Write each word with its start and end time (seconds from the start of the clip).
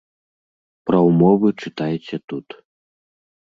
Пра 0.91 0.99
ўмовы 1.09 1.47
чытайце 1.67 2.23
тут. 2.33 2.47